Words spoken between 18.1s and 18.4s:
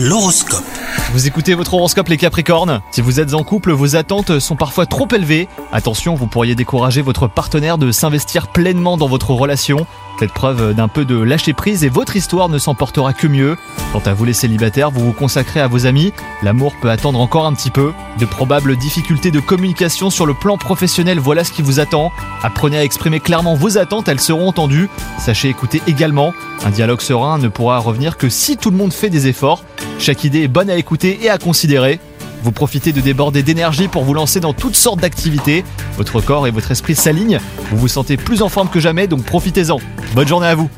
De